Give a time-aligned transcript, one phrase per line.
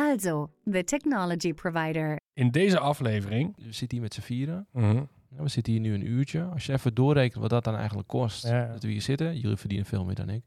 [0.00, 2.20] Also, the technology provider.
[2.34, 3.54] In deze aflevering.
[3.56, 4.66] We zitten hier met z'n vieren.
[4.72, 4.94] Mhm.
[5.36, 6.42] Ja, We zitten hier nu een uurtje.
[6.42, 8.66] Als je even doorrekent wat dat dan eigenlijk kost, Ja.
[8.66, 9.38] dat we hier zitten.
[9.38, 10.42] Jullie verdienen veel meer dan ik.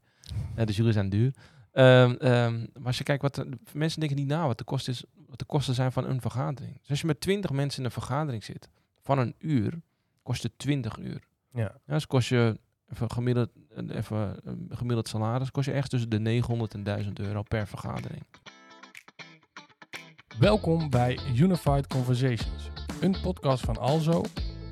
[0.56, 1.34] Ja, dus jullie zijn duur.
[1.72, 4.88] Ehm, ehm, maar als je kijkt, wat de- mensen denken niet na wat de, kost
[4.88, 6.78] is, wat de kosten zijn van een vergadering.
[6.80, 8.68] Dus als je met 20 mensen in een vergadering zit,
[9.00, 9.80] van een uur,
[10.22, 11.22] kost het 20 uur.
[11.52, 11.60] Ja.
[11.86, 12.58] Ja, dus kost je
[12.92, 13.50] even gemiddeld,
[13.88, 18.22] even een gemiddeld salaris, kost je echt tussen de 900 en 1000 euro per vergadering.
[20.40, 22.70] Welkom bij Unified Conversations,
[23.00, 24.22] een podcast van Alzo,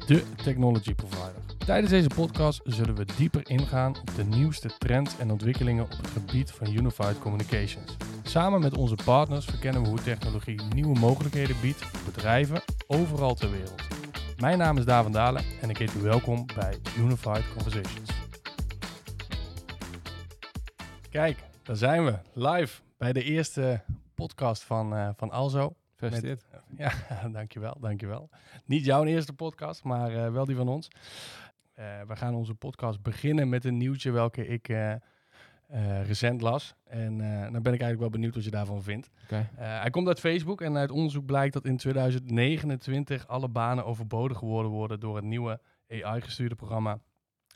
[0.06, 1.42] de technology provider.
[1.58, 6.06] Tijdens deze podcast zullen we dieper ingaan op de nieuwste trends en ontwikkelingen op het
[6.06, 7.96] gebied van Unified Communications.
[8.22, 13.50] Samen met onze partners verkennen we hoe technologie nieuwe mogelijkheden biedt voor bedrijven overal ter
[13.50, 13.82] wereld.
[14.36, 18.10] Mijn naam is Daan Dalen en ik heet u welkom bij Unified Conversations.
[21.10, 23.80] Kijk, daar zijn we, live bij de eerste
[24.18, 25.74] podcast van, eh, van Alzo.
[25.96, 26.44] Gefeliciteerd.
[26.76, 26.92] Ja,
[27.28, 28.28] dankjewel, dankjewel.
[28.64, 30.88] Niet jouw eerste podcast, maar eh, wel die van ons.
[31.72, 34.70] Eh, we gaan onze podcast beginnen met een nieuwtje welke ik
[36.02, 36.74] recent las.
[36.84, 37.18] En
[37.52, 39.10] dan ben ik eigenlijk wel benieuwd wat je daarvan vindt.
[39.24, 39.48] Oké.
[39.56, 44.38] Eh, hij komt uit Facebook en uit onderzoek blijkt dat in 2029 alle banen overbodig
[44.38, 46.98] geworden worden door het nieuwe AI-gestuurde programma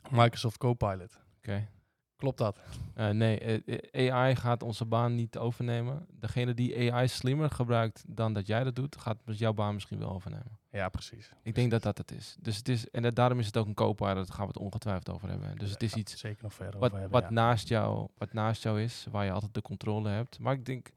[0.09, 1.19] Microsoft Copilot.
[1.37, 1.67] Oké.
[2.15, 2.59] Klopt dat?
[2.93, 6.05] Eh, nee, eh, AI gaat onze baan niet overnemen.
[6.19, 9.99] Degene die AI slimmer gebruikt dan dat jij dat doet, gaat dus jouw baan misschien
[9.99, 10.57] wel overnemen.
[10.71, 11.31] Ja, precies.
[11.43, 12.35] Ik denk dat dat het is.
[12.39, 14.61] Dus het is en dat, daarom is het ook een co-pilot, daar gaan we het
[14.61, 15.57] ongetwijfeld over hebben.
[15.57, 17.35] Dus het is iets Zeker nog verder wat, over hebben, wat, ja.
[17.35, 20.39] naast jou, wat naast jou is, waar je altijd de controle hebt.
[20.39, 20.91] Maar ik denk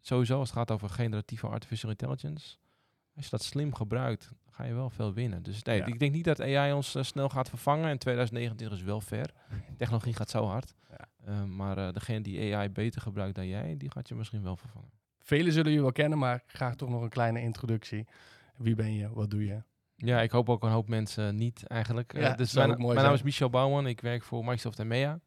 [0.00, 2.56] sowieso, als het gaat over generatieve artificial intelligence,
[3.16, 5.42] als je dat slim gebruikt, ga je wel veel winnen.
[5.42, 5.86] Dus nee, Ja.
[5.86, 7.88] ik denk niet dat AI ons eh, snel gaat vervangen.
[7.88, 9.30] En 2029 is wel ver.
[9.78, 10.74] Technologie gaat zo hard.
[10.90, 11.08] Ja.
[11.24, 14.56] Eh, maar eh, degene die AI beter gebruikt dan jij, die gaat je misschien wel
[14.56, 14.90] vervangen.
[15.18, 18.06] Velen zullen je wel kennen, maar graag toch nog een kleine introductie.
[18.56, 19.08] Wie ben je?
[19.12, 19.62] Wat doe je?
[19.96, 22.16] Ja, ik hoop ook een hoop mensen niet eigenlijk.
[22.16, 23.86] Ja, dus mijn, mijn naam is Michel Bouwman.
[23.86, 25.20] Ik werk voor Microsoft EMEA.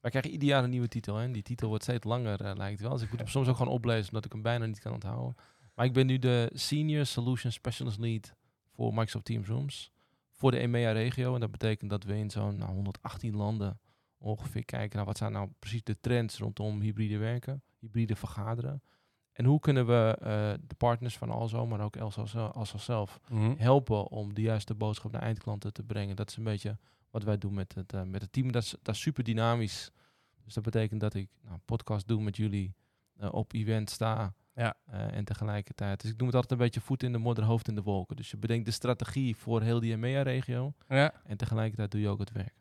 [0.00, 1.18] Wij krijgen ieder jaar een nieuwe titel.
[1.18, 2.90] En Die titel wordt steeds langer, lijkt wel.
[2.90, 5.34] Dus ik moet hem soms ook gewoon oplezen, omdat ik hem bijna niet kan onthouden.
[5.74, 8.34] Maar ik ben nu de Senior Solution Specialist Lead
[8.74, 9.92] voor Microsoft Teams Rooms.
[10.30, 11.34] Voor de EMEA-regio.
[11.34, 13.80] En dat betekent dat we in zo'n nou, 118 landen
[14.18, 18.82] ongeveer kijken naar wat zijn nou precies de trends rondom hybride werken, hybride vergaderen.
[19.32, 23.20] En hoe kunnen we eh, de partners van Alzo, maar ook Alsa zelf,
[23.56, 26.16] helpen om de juiste boodschap naar eindklanten te brengen.
[26.16, 26.78] Dat is een beetje
[27.10, 28.52] wat wij doen met het, eh, met het team.
[28.52, 29.90] Dat is, dat is super dynamisch.
[30.44, 32.74] Dus dat betekent dat ik nou, podcast doe met jullie,
[33.16, 34.34] eh, op event sta.
[34.54, 34.74] Ja.
[34.84, 36.00] eh, en tegelijkertijd.
[36.00, 38.16] Dus ik doe het altijd een beetje voet in de modder, hoofd in de wolken.
[38.16, 40.72] Dus je bedenkt de strategie voor heel die EMEA-regio.
[40.88, 42.54] Ja, En tegelijkertijd doe je ook het werk.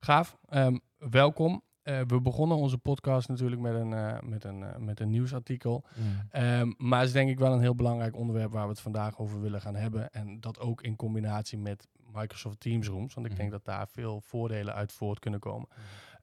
[0.00, 0.38] gaaf.
[0.48, 1.62] Ehm, welkom.
[1.82, 5.84] Eh, we begonnen onze podcast natuurlijk met een, eh, met een, met een nieuwsartikel.
[6.30, 9.18] Ehm, maar het is denk ik wel een heel belangrijk onderwerp waar we het vandaag
[9.18, 10.10] over willen gaan hebben.
[10.10, 13.14] En dat ook in combinatie met Microsoft Teams Rooms.
[13.14, 13.56] Want ik denk Mhm.
[13.58, 15.68] dat daar veel voordelen uit voort kunnen komen.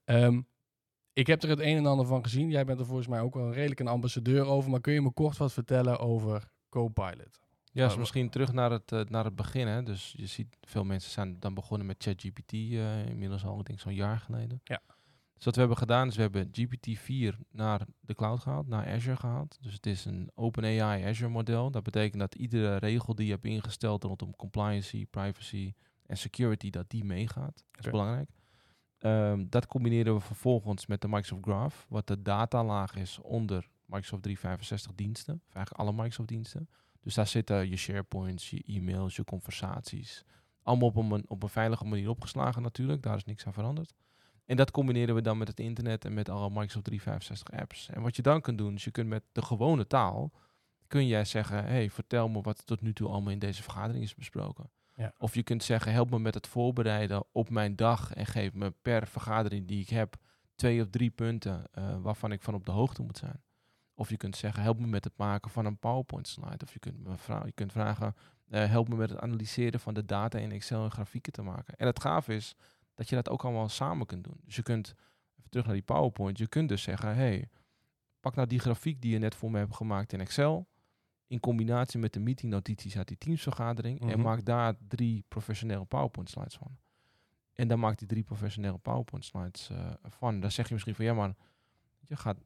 [0.04, 0.42] Ehm,
[1.16, 2.50] ik heb er het een en ander van gezien.
[2.50, 4.70] Jij bent er volgens mij ook wel redelijk een ambassadeur over.
[4.72, 7.40] Maar kun je me kort wat vertellen over Copilot?
[7.72, 9.68] Ja, dus misschien terug naar het, eh, naar het begin.
[9.68, 9.84] Hè.
[9.84, 13.80] Dus je ziet, veel mensen zijn dan begonnen met ChatGPT, eh inmiddels al, ik denk
[13.80, 14.62] zo'n jaar geleden.
[14.64, 14.82] Ja.
[15.36, 19.16] Dus wat we hebben gedaan, is we hebben GPT-4 naar de cloud gehaald, naar Azure
[19.16, 19.58] gehaald.
[19.62, 21.72] Dus het is een OpenAI Azure model.
[21.72, 25.74] Dat betekent dat iedere regel die je hebt ingesteld rondom compliancy, privacy
[26.06, 27.64] en security, dat die meegaat.
[27.72, 28.30] Dat is belangrijk.
[29.06, 34.24] Ehm, dat combineren we vervolgens met de Microsoft Graph, wat de datalaag is onder Microsoft
[34.24, 36.70] 365 diensten, eigenlijk alle Microsoft diensten.
[37.02, 40.26] Dus daar zitten je SharePoints, je e-mails, je conversaties.
[40.64, 43.04] Allemaal op een, op een veilige manier opgeslagen natuurlijk.
[43.04, 43.94] Daar is niks aan veranderd.
[44.46, 47.90] En dat combineren we dan met het internet en met alle Microsoft 365 apps.
[47.90, 50.32] En wat je dan kunt doen, is je kunt met de gewone taal,
[50.88, 54.16] kun jij zeggen, hey, vertel me wat tot nu toe allemaal in deze vergadering is
[54.16, 54.70] besproken.
[54.96, 55.14] Ja.
[55.18, 58.74] Of je kunt zeggen, help me met het voorbereiden op mijn dag en geef me
[58.82, 60.16] per vergadering die ik heb
[60.56, 63.44] twee of drie punten eh, waarvan ik van op de hoogte moet zijn.
[63.94, 66.66] Of je kunt zeggen, help me met het maken van een PowerPoint slide.
[66.66, 67.16] Of je kunt, me
[67.46, 68.16] je kunt vragen,
[68.50, 71.76] eh, help me met het analyseren van de data in Excel en grafieken te maken.
[71.78, 72.56] En het gaaf is
[72.94, 74.40] dat je dat ook allemaal samen kunt doen.
[74.44, 74.94] Dus je kunt,
[75.38, 77.50] even terug naar die PowerPoint, je kunt dus zeggen, hey,
[78.20, 80.68] pak nou die grafiek die je net voor me hebt gemaakt in Excel,
[81.28, 84.22] in combinatie met de meetingnotities uit die teamsvergadering, en Mhm.
[84.22, 86.78] maak daar drie professionele PowerPoint slides van.
[87.54, 90.40] En dan maakt die drie professionele PowerPoint slides eh, van.
[90.40, 91.36] Dan zeg je misschien van, ja maar,
[92.00, 92.38] je gaat,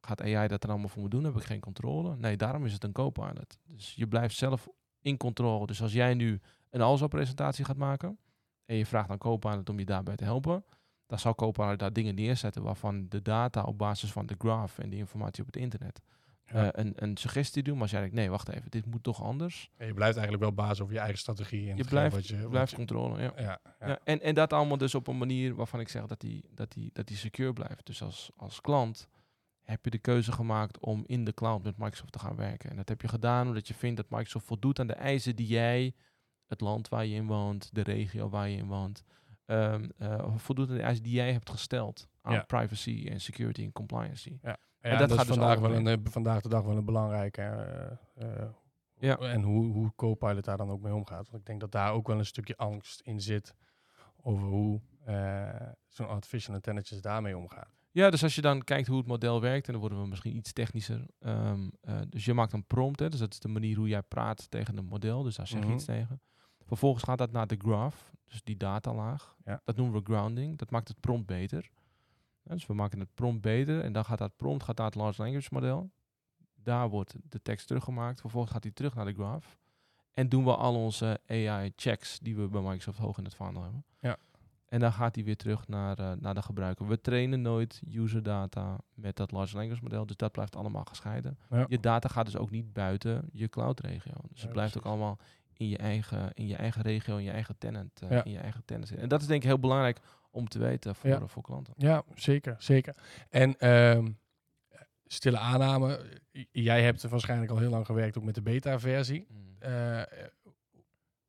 [0.00, 1.24] gaat AI dat er allemaal voor me doen?
[1.24, 2.16] Heb ik geen controle?
[2.16, 3.58] Nee, daarom is het een co-pilot.
[3.66, 4.68] Dus je blijft zelf
[5.00, 5.66] in controle.
[5.66, 6.40] Dus als jij nu
[6.70, 8.18] een ALSO-presentatie gaat maken
[8.64, 10.64] en je vraagt aan Copilot om je daarbij te helpen,
[11.06, 14.90] dan zal Copilot daar dingen neerzetten waarvan de data op basis van de graph en
[14.90, 16.00] de informatie op het internet
[16.44, 17.72] eh, een, een suggestie doen.
[17.74, 19.70] Maar als jij denkt, nee, wacht even, dit moet toch anders.
[19.76, 21.60] En je blijft eigenlijk wel baas over je eigen strategie.
[21.60, 23.32] En Je hetgeen blijft, wat je, wat blijft je- controle, ja.
[23.36, 23.98] ja, ja.
[24.04, 26.90] En, en dat allemaal dus op een manier waarvan ik zeg dat die, dat die,
[26.92, 27.86] dat die secure blijft.
[27.86, 29.08] Dus als, als klant
[29.62, 32.70] heb je de keuze gemaakt om in de cloud met Microsoft te gaan werken.
[32.70, 35.46] En dat heb je gedaan omdat je vindt dat Microsoft voldoet aan de eisen die
[35.46, 35.94] jij,
[36.46, 39.04] het land waar je in woont, de regio waar je in woont,
[39.44, 39.74] eh,
[40.36, 44.38] voldoet aan de eisen die jij hebt gesteld aan privacy en security en compliancy.
[44.42, 47.42] Ja, En dat, gaat dus vandaag, wel een, eh, vandaag de dag wel een belangrijke.
[47.42, 48.48] eh, eh,
[48.98, 49.16] Ja.
[49.18, 51.28] En hoe, hoe Copilot daar dan ook mee omgaat.
[51.30, 53.54] Want ik denk dat daar ook wel een stukje angst in zit
[54.22, 54.80] over hoe
[55.88, 57.68] zo'n artificial intelligence daarmee omgaat.
[57.90, 60.36] Ja, dus als je dan kijkt hoe het model werkt, en dan worden we misschien
[60.36, 61.06] iets technischer.
[61.18, 64.02] Ehm, eh, dus je maakt een prompt, hè, dus dat is de manier hoe jij
[64.02, 65.22] praat tegen een model.
[65.22, 65.74] Dus daar zeg je Mhm.
[65.74, 66.20] iets tegen.
[66.66, 69.36] Vervolgens gaat dat naar de graph, dus die datalaag.
[69.44, 69.60] Ja.
[69.64, 70.58] Dat noemen we grounding.
[70.58, 71.70] Dat maakt het prompt beter.
[72.42, 75.22] Dus we maken het prompt beter en dan gaat dat prompt gaat naar het large
[75.22, 75.90] language model.
[76.54, 78.20] Daar wordt de tekst teruggemaakt.
[78.20, 79.56] Vervolgens gaat die terug naar de graph.
[80.12, 83.84] En doen we al onze AI-checks die we bij Microsoft hoog in het vaandel hebben.
[84.00, 84.16] Ja.
[84.68, 86.86] En dan gaat hij weer terug naar, eh, naar de gebruiker.
[86.88, 90.06] We trainen nooit user data met dat large language model.
[90.06, 91.38] Dus dat blijft allemaal gescheiden.
[91.50, 91.64] Ja.
[91.68, 94.14] Je data gaat dus ook niet buiten je cloud regio.
[94.28, 95.18] Dus Ja, het blijft ook allemaal
[95.52, 98.00] in je eigen, in je eigen regio, in je eigen tenant.
[98.08, 98.24] Ja.
[98.24, 98.94] in je eigen tenant.
[98.94, 100.00] En dat is denk ik heel belangrijk
[100.32, 101.26] om te weten voor, Ja.
[101.26, 101.74] voor klanten.
[101.76, 102.94] Ja, zeker, zeker.
[103.30, 104.10] En ehm,
[105.06, 106.20] stille aanname,
[106.50, 109.26] jij hebt er waarschijnlijk al heel lang gewerkt ook met de beta-versie.
[109.30, 109.56] Mm.
[109.58, 110.02] Eh,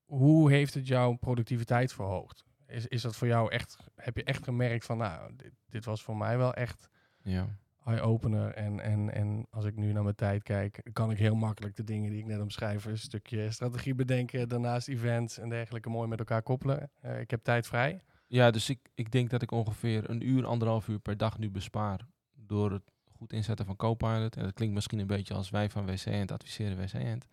[0.05, 2.44] hoe heeft het jouw productiviteit verhoogd?
[2.67, 6.03] Is, is dat voor jou echt, heb je echt gemerkt van, nou, dit, dit was
[6.03, 6.89] voor mij wel echt
[7.21, 7.47] Ja.
[7.85, 8.53] eye-opener.
[8.53, 11.83] En, en, en als ik nu naar mijn tijd kijk, kan ik heel makkelijk de
[11.83, 16.19] dingen die ik net omschrijf, een stukje strategie bedenken, daarnaast events en dergelijke mooi met
[16.19, 16.91] elkaar koppelen.
[17.01, 18.01] Eh, ik heb tijd vrij.
[18.33, 21.50] Ja, dus ik, ik denk dat ik ongeveer een uur, anderhalf uur per dag nu
[21.51, 22.81] bespaar door het
[23.18, 24.35] goed inzetten van Copilot.
[24.35, 27.27] En dat klinkt misschien een beetje als wij van WC End adviseren WC End.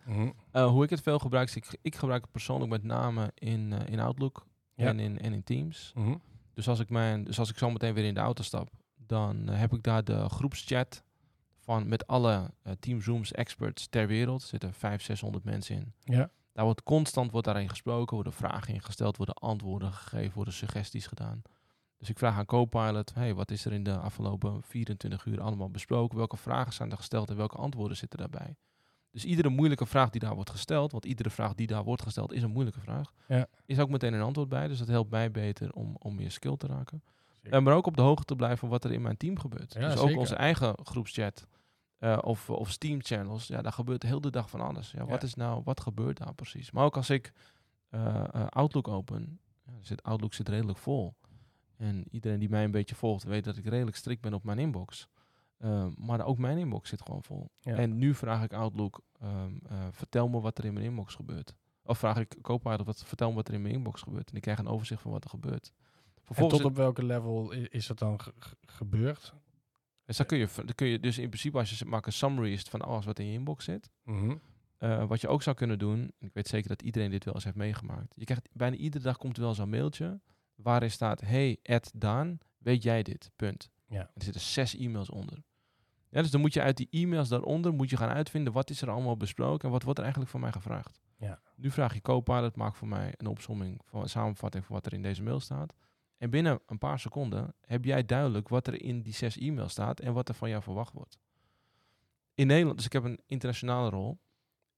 [0.51, 3.73] Eh, hoe ik het veel gebruik, is ik, ik gebruik het persoonlijk met name in,
[3.73, 4.45] eh, in Outlook
[4.75, 4.87] Ja.
[4.87, 5.91] en, in, en in Teams.
[5.95, 6.15] Mhm.
[6.53, 9.49] Dus als ik, mijn, dus als ik zo meteen weer in de auto stap, dan
[9.49, 11.03] eh, heb ik daar de groepschat
[11.59, 14.41] van met alle Team Zooms experts ter wereld.
[14.41, 15.93] Er zitten 500, 600 mensen in.
[16.03, 16.29] Ja.
[16.61, 21.41] Daar wordt constant wordt daarin gesproken, worden vragen ingesteld, worden antwoorden gegeven, worden suggesties gedaan.
[21.97, 25.69] Dus ik vraag aan Copilot, hey, wat is er in de afgelopen 24 uur allemaal
[25.69, 26.17] besproken?
[26.17, 28.55] Welke vragen zijn er gesteld en welke antwoorden zitten daarbij?
[29.11, 32.33] Dus iedere moeilijke vraag die daar wordt gesteld, want iedere vraag die daar wordt gesteld
[32.33, 33.47] is een moeilijke vraag, Ja.
[33.65, 34.67] is ook meteen een antwoord bij.
[34.67, 37.03] Dus dat helpt mij beter om, om meer skill te raken.
[37.41, 39.73] Eh, maar ook op de hoogte te blijven van wat er in mijn team gebeurt.
[39.73, 40.17] Ja, dus ook zeker.
[40.19, 41.47] onze eigen groepschat
[42.01, 43.47] eh, of, of Steam channels.
[43.47, 44.91] Ja, daar gebeurt heel de dag van alles.
[44.91, 46.71] Ja, wat is nou, wat gebeurt daar precies?
[46.71, 47.31] Maar ook als ik
[47.89, 51.15] eh, eh, Outlook open, ja, zit, Outlook zit redelijk vol.
[51.77, 54.59] En iedereen die mij een beetje volgt, weet dat ik redelijk strikt ben op mijn
[54.59, 55.07] inbox.
[55.57, 57.49] Eh, maar ook mijn inbox zit gewoon vol.
[57.59, 57.75] Ja.
[57.75, 61.55] En nu vraag ik Outlook, ehm, eh, vertel me wat er in mijn inbox gebeurt.
[61.83, 64.29] Of vraag ik Copilot, wat, vertel me wat er in mijn inbox gebeurt.
[64.29, 65.71] En ik krijg een overzicht van wat er gebeurt.
[66.27, 69.33] En tot op welke level is dat dan ge- ge- gebeurd?
[70.11, 72.51] Dus dan kun, je, dan kun je dus in principe, als je maakt een summary
[72.51, 73.89] is van alles wat in je inbox zit.
[74.03, 74.35] Mhm.
[74.77, 77.33] Eh, wat je ook zou kunnen doen, en ik weet zeker dat iedereen dit wel
[77.33, 78.13] eens heeft meegemaakt.
[78.15, 80.19] Je krijgt bijna iedere dag komt er wel zo'n mailtje
[80.55, 83.31] waarin staat: Hey, Ed Daan, weet jij dit?
[83.35, 83.69] Punt.
[83.87, 83.99] Ja.
[83.99, 85.43] En er zitten zes e-mails onder.
[86.09, 88.81] Ja, dus dan moet je uit die e-mails daaronder moet je gaan uitvinden wat is
[88.81, 91.01] er allemaal besproken en wat wordt er eigenlijk van mij gevraagd.
[91.17, 91.41] Ja.
[91.55, 94.93] Nu vraag je Copilot, maak voor mij een opsomming van een samenvatting van wat er
[94.93, 95.73] in deze mail staat.
[96.21, 99.99] En binnen een paar seconden heb jij duidelijk wat er in die zes e-mails staat
[99.99, 101.19] en wat er van jou verwacht wordt.
[102.33, 104.19] In Nederland, dus ik heb een internationale rol.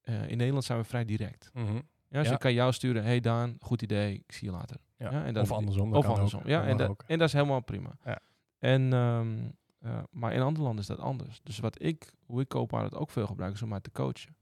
[0.01, 1.50] Eh, in Nederland zijn we vrij direct.
[1.53, 1.73] Mhm.
[2.07, 2.33] Ja, dus Ja.
[2.33, 4.77] ik kan jou sturen, hey Daan, goed idee, ik zie je later.
[4.97, 5.12] Ja.
[5.12, 5.93] Ja, en dan- of andersom.
[5.93, 6.39] Of kan andersom.
[6.39, 6.47] ook.
[6.47, 7.03] Ja, en, mag da- ook.
[7.07, 7.97] en dat is helemaal prima.
[8.05, 8.19] Ja.
[8.59, 9.38] En, ehm,
[9.79, 11.39] eh, maar in andere landen is dat anders.
[11.43, 14.35] Dus wat ik, hoe ik Copilot ook veel gebruik, is om mij te coachen.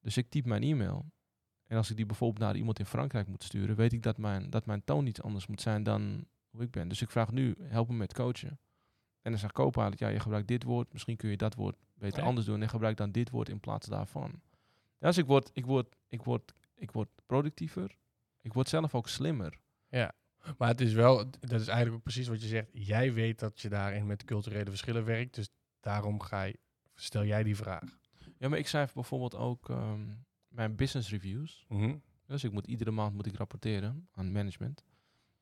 [0.00, 1.04] Dus ik typ mijn e-mail.
[1.66, 4.50] En als ik die bijvoorbeeld naar iemand in Frankrijk moet sturen, weet ik dat mijn,
[4.50, 6.88] dat mijn toon iets anders moet zijn dan hoe ik ben.
[6.88, 8.58] Dus ik vraag nu, help me met coachen.
[9.22, 12.18] En dan zegt Copilot, ja, je gebruikt dit woord, misschien kun je dat woord beter
[12.18, 12.24] Ja.
[12.24, 14.40] anders doen en gebruik dan dit woord in plaats daarvan.
[14.98, 17.96] Ja, dus ik word, ik, word, ik, word, ik word productiever.
[18.40, 19.58] Ik word zelf ook slimmer.
[20.58, 22.68] Maar het is wel, dat is eigenlijk ook precies wat je zegt.
[22.72, 25.34] Jij weet dat je daarin met culturele verschillen werkt.
[25.34, 25.48] Dus
[25.80, 26.58] daarom ga je,
[26.94, 27.98] stel jij die vraag.
[28.38, 30.06] Ja, maar ik schrijf bijvoorbeeld ook ehm,
[30.54, 31.64] mijn business reviews.
[31.68, 31.96] Mhm.
[32.26, 34.84] Dus ik moet iedere maand moet ik rapporteren aan management.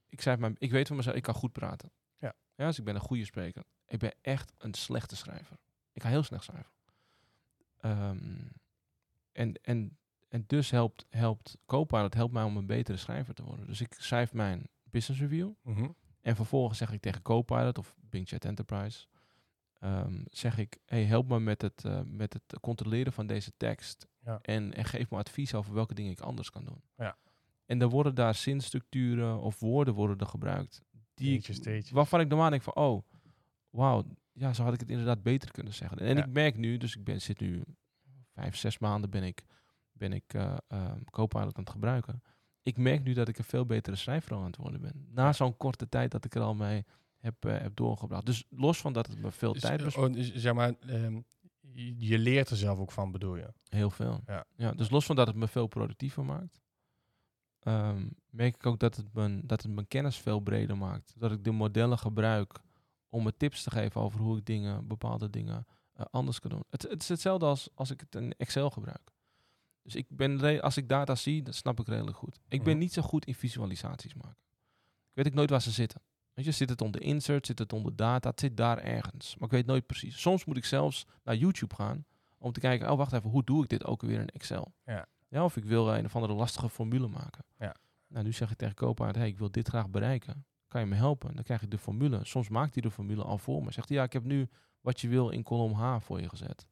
[0.08, 1.92] Ik, schrijf mijn, ik weet van mezelf, ik kan goed praten.
[2.18, 2.34] Ja.
[2.54, 2.66] ja.
[2.66, 3.64] Dus ik ben een goede spreker.
[3.86, 5.56] Ik ben echt een slechte schrijver.
[5.92, 6.72] Ik kan heel slecht schrijven.
[7.80, 8.48] Ehm,
[9.32, 13.66] en, en, en dus helpt, helpt Copilot helpt mij om een betere schrijver te worden.
[13.66, 15.50] Dus ik schrijf mijn business review.
[15.62, 15.88] Mhm.
[16.20, 19.06] En vervolgens zeg ik tegen Copilot of Bing Chat Enterprise.
[19.78, 24.06] ehm, zeg ik, hey, help me met het, eh, met het controleren van deze tekst.
[24.24, 24.38] Ja.
[24.42, 26.82] En, en geef me advies over welke dingen ik anders kan doen.
[26.96, 27.16] Ja.
[27.66, 30.82] En dan worden daar zinstructuren of woorden worden er gebruikt.
[31.14, 31.90] Die Teentjes, ik, teentjes.
[31.90, 33.02] waarvan ik normaal denk van, oh,
[33.70, 35.98] wauw, ja, zo had ik het inderdaad beter kunnen zeggen.
[35.98, 36.24] En Ja.
[36.24, 37.62] ik merk nu, dus ik ben, zit nu
[38.34, 39.42] vijf, zes maanden ben ik,
[39.92, 42.22] ben ik ehm, Copilot aan het gebruiken.
[42.62, 45.06] Ik merk nu dat ik een veel betere schrijver aan het worden ben.
[45.10, 46.84] Na zo'n korte tijd dat ik er al mee
[47.18, 48.26] heb, eh, heb doorgebracht.
[48.26, 50.08] Dus los van dat het me veel Dus, tijd eh, bespaart.
[50.08, 51.20] oh, dus zeg maar, ehm,
[51.96, 53.52] je, leert er zelf ook van, bedoel je?
[53.68, 54.20] Heel veel.
[54.56, 54.72] Ja.
[54.72, 56.60] dus los van dat het me veel productiever maakt,
[57.58, 61.12] ehm, merk ik ook dat het, mijn, dat het mijn kennis veel breder maakt.
[61.16, 62.58] Dat ik de modellen gebruik
[63.08, 66.64] om me tips te geven over hoe ik dingen, bepaalde dingen eh, anders kan doen.
[66.70, 69.10] Het, het is hetzelfde als als ik het in Excel gebruik.
[69.82, 72.40] Dus ik ben, als ik data zie, dat snap ik redelijk goed.
[72.48, 72.82] Ik ben Mhm.
[72.82, 74.36] niet zo goed in visualisaties maken.
[75.08, 76.00] Ik weet ik nooit waar ze zitten.
[76.34, 79.34] Weet je, zit het onder insert, zit het onder data, het zit daar ergens.
[79.34, 80.20] Maar ik weet nooit precies.
[80.20, 82.04] Soms moet ik zelfs naar YouTube gaan
[82.38, 84.74] om te kijken, oh wacht even, hoe doe ik dit ook weer in Excel?
[84.84, 85.06] Ja.
[85.28, 87.44] ja of ik wil een of andere lastige formule maken.
[87.58, 87.74] Ja.
[88.08, 90.44] Nou, nu zeg ik tegen Koopvaart, hey, ik wil dit graag bereiken.
[90.68, 91.34] Kan je me helpen?
[91.34, 92.20] Dan krijg ik de formule.
[92.24, 93.72] Soms maakt hij de formule al voor me.
[93.72, 94.48] Zegt hij, ja, ik heb nu
[94.80, 96.66] wat je wil in kolom H voor je gezet.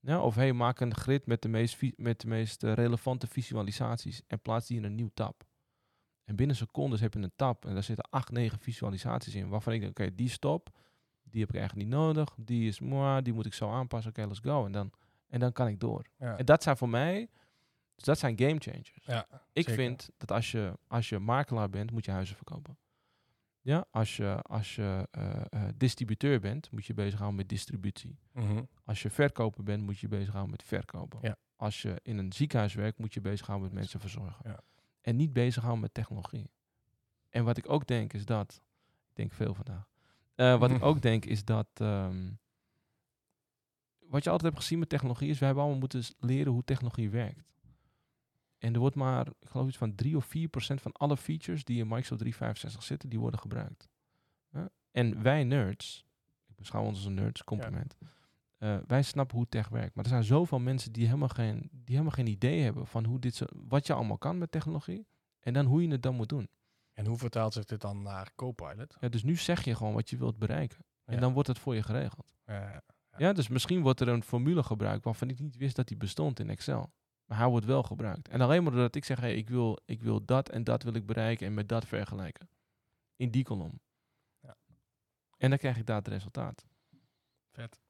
[0.00, 4.22] Ja, of hey, maak een grid met de meest, met de meest eh, relevante visualisaties
[4.26, 5.44] en plaats die in een nieuw tab.
[6.26, 9.48] En binnen secondes heb je een tab en daar zitten acht, negen visualisaties in.
[9.48, 10.70] Waarvan ik denk, oké, die stop,
[11.22, 12.34] die heb ik eigenlijk niet nodig.
[12.36, 14.10] Die is mooi, die moet ik zo aanpassen.
[14.10, 14.64] Oké, let's go.
[14.64, 14.90] En dan,
[15.28, 16.04] en dan kan ik door.
[16.18, 16.36] Ja.
[16.36, 17.28] En dat zijn voor mij,
[17.94, 19.04] dus dat zijn game changers.
[19.04, 19.74] Ja, Ik zeker.
[19.74, 22.78] vind dat als je, als je makelaar bent, moet je huizen verkopen.
[23.60, 28.18] Ja, als je, als je eh, eh, distributeur bent, moet je bezighouden met distributie.
[28.32, 28.62] Mhm.
[28.84, 31.18] Als je verkoper bent, moet je bezighouden met verkopen.
[31.22, 31.36] Ja.
[31.56, 34.50] Als je in een ziekenhuis werkt, moet je bezighouden met mensen verzorgen.
[34.50, 34.60] Ja.
[35.06, 36.50] En niet bezighouden met technologie.
[37.28, 38.62] En wat ik ook denk is dat,
[39.08, 39.88] ik denk veel vandaag.
[40.34, 42.30] Eh, wat ik ook denk is dat, ehm,
[43.98, 47.10] wat je altijd hebt gezien met technologie is, we hebben allemaal moeten leren hoe technologie
[47.10, 47.54] werkt.
[48.58, 51.64] En er wordt maar, ik geloof iets van 3 of 4 procent van alle features
[51.64, 53.88] die in Microsoft 365 zitten, die worden gebruikt.
[54.90, 56.06] En wij nerds,
[56.46, 57.96] ik beschouw ons als een nerds, compliment.
[58.56, 59.94] Eh, wij snappen hoe tech werkt.
[59.94, 63.18] Maar er zijn zoveel mensen die helemaal geen, die helemaal geen idee hebben van hoe
[63.18, 65.06] dit zo, wat je allemaal kan met technologie.
[65.40, 66.48] En dan hoe je het dan moet doen.
[66.92, 68.96] En hoe vertaalt zich dit dan naar Copilot?
[69.00, 70.78] Ja, dus nu zeg je gewoon wat je wilt bereiken.
[71.04, 71.20] En Ja.
[71.20, 72.34] dan wordt het voor je geregeld.
[72.44, 72.82] Ja.
[73.16, 76.40] Ja, dus misschien wordt er een formule gebruikt waarvan ik niet wist dat die bestond
[76.40, 76.92] in Excel.
[77.24, 78.28] Maar hij wordt wel gebruikt.
[78.28, 80.94] En alleen maar doordat ik zeg, hey, ik, wil, ik wil dat en dat wil
[80.94, 82.48] ik bereiken en met dat vergelijken.
[83.16, 83.80] In die kolom.
[84.40, 84.56] Ja.
[85.36, 86.66] En dan krijg ik daar het resultaat.
[87.52, 87.80] Vet.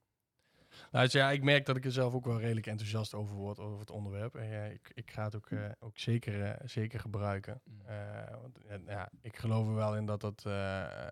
[0.90, 3.58] Nou, dus ja, ik merk dat ik er zelf ook wel redelijk enthousiast over word,
[3.58, 4.34] over het onderwerp.
[4.34, 7.60] En ja, ik, ik ga het ook, eh, ook zeker, eh, zeker gebruiken.
[7.84, 11.06] Eh, want, ja, ik geloof er wel in dat eh,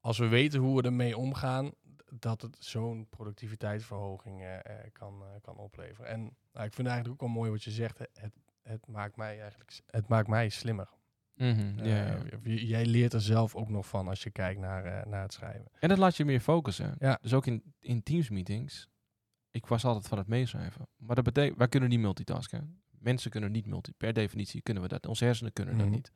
[0.00, 1.70] als we weten hoe we ermee omgaan,
[2.12, 4.62] dat het zo'n productiviteitsverhoging
[4.92, 6.10] kan, kan opleveren.
[6.10, 6.20] En
[6.52, 7.98] nou, ik vind eigenlijk ook wel mooi wat je zegt.
[7.98, 10.88] Het, het maakt mij eigenlijk, het maakt mij slimmer.
[11.40, 11.78] Mhm.
[11.78, 15.32] Eh, jij leert er zelf ook nog van als je kijkt naar, eh, naar het
[15.32, 15.70] schrijven.
[15.78, 16.94] En dat laat je meer focussen.
[16.98, 17.18] Ja.
[17.22, 18.88] Dus ook in, in Teams meetings.
[19.50, 20.88] Ik was altijd van het meeschrijven.
[20.96, 22.82] Maar dat betekent, wij kunnen niet multitasken.
[22.90, 23.92] Mensen kunnen niet multi.
[23.92, 25.06] Per definitie kunnen we dat.
[25.06, 25.82] Onze hersenen kunnen Mhm.
[25.84, 26.12] dat niet.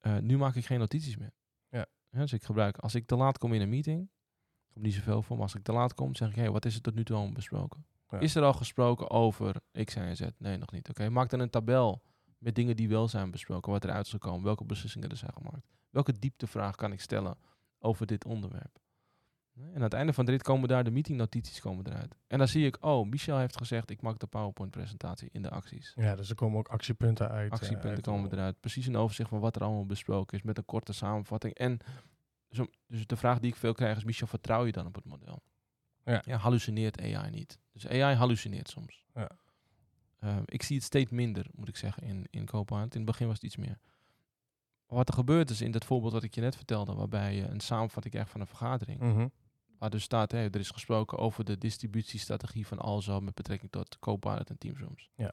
[0.00, 1.32] Eh, nu maak ik geen notities meer.
[1.68, 1.86] Ja.
[2.10, 4.10] dus ik gebruik, als ik te laat kom in een meeting,
[4.72, 6.74] kom niet zoveel voor, maar als ik te laat kom, zeg ik, hey, wat is
[6.74, 7.86] er tot nu toe al besproken?
[8.08, 8.18] Ja.
[8.18, 10.22] Is er al gesproken over X, Y en Z?
[10.38, 10.88] Nee, nog niet.
[10.88, 12.02] Oké, maak dan een tabel
[12.44, 15.66] met dingen die wel zijn besproken, wat eruit is gekomen, welke beslissingen er zijn gemaakt.
[15.90, 17.36] Welke dieptevraag kan ik stellen
[17.78, 18.78] over dit onderwerp?
[19.54, 22.16] En aan het einde van de rit komen daar de meetingnotities komen eruit.
[22.26, 25.92] En dan zie ik, oh, Michel heeft gezegd, ik maak de PowerPoint-presentatie in de acties.
[25.94, 27.46] Ja, dus er komen ook actiepunten uit.
[27.46, 28.60] eh, Actiepunten uit komen eruit.
[28.60, 31.54] Precies een overzicht van wat er allemaal besproken is, met een korte samenvatting.
[31.54, 31.78] En
[32.50, 35.04] zo, dus de vraag die ik veel krijg is, Michel, vertrouw je dan op het
[35.04, 35.42] model?
[36.04, 36.36] Ja.
[36.36, 37.58] hallucineert AI niet.
[37.72, 39.04] Dus AI hallucineert soms.
[39.14, 39.30] Ja.
[40.24, 42.94] Eh, ik zie het steeds minder, moet ik zeggen, in, in Copilot.
[42.94, 43.78] In het begin was het iets meer.
[44.86, 47.60] Wat er gebeurt is in dat voorbeeld wat ik je net vertelde, waarbij je een
[47.60, 49.00] samenvatting krijgt van een vergadering.
[49.00, 49.28] Mhm.
[49.78, 54.50] Waar dus staat, er is gesproken over de distributiestrategie van Alzo met betrekking tot Copilot
[54.50, 55.10] en Teamsrooms.
[55.14, 55.32] Ja.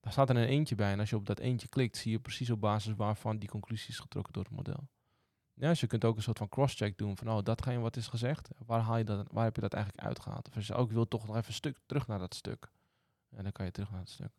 [0.00, 2.20] Daar staat er een eentje bij en als je op dat eentje klikt, zie je
[2.20, 4.88] precies op basis waarvan die conclusie is getrokken door het model.
[5.54, 8.06] Ja, dus je kunt ook een soort van cross-check doen van, oh, datgene wat is
[8.06, 10.48] gezegd, waar, haal je dat, waar heb je dat eigenlijk uitgehaald?
[10.48, 12.70] Of als je ook wil toch nog even een stuk terug naar dat stuk.
[13.36, 14.30] En dan kan je terug naar het stuk.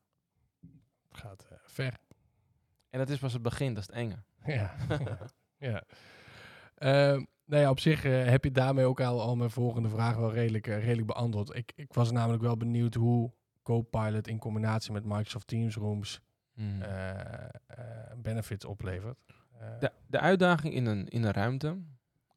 [1.09, 1.99] Het gaat eh, ver.
[2.89, 4.23] En dat is pas het begin, dat is het enge.
[4.45, 4.75] Ja.
[5.69, 5.83] ja.
[6.75, 10.15] Ehm, nou ja, op zich eh, heb je daarmee ook al, al mijn volgende vraag
[10.15, 11.55] wel redelijk, eh, redelijk beantwoord.
[11.55, 13.33] Ik, ik was namelijk wel benieuwd hoe
[13.63, 16.21] Copilot in combinatie met Microsoft Teams Rooms
[16.53, 16.83] Hmm.
[18.17, 19.17] benefits oplevert.
[19.79, 21.77] De, de uitdaging in een, in een ruimte,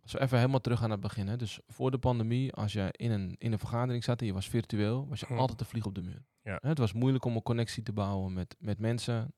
[0.06, 1.28] Als we even helemaal terug aan het begin.
[1.28, 1.36] Hè.
[1.36, 4.48] Dus voor de pandemie, als je in een, in een vergadering zat en je was
[4.48, 5.38] virtueel, was je Hmm.
[5.38, 6.24] altijd te vlieg op de muur.
[6.42, 6.58] Ja.
[6.60, 9.34] Het was moeilijk om een connectie te bouwen met, met mensen.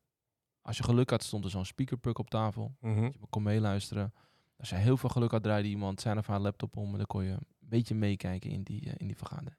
[0.63, 2.77] Als je geluk had, stond er zo'n speakerpuck op tafel.
[2.81, 3.03] Mhm.
[3.05, 4.13] Je kon meeluisteren.
[4.57, 7.07] Als je heel veel geluk had, draaide iemand zijn of haar laptop om en dan
[7.07, 9.57] kon je een beetje meekijken in die, eh, in die vergadering.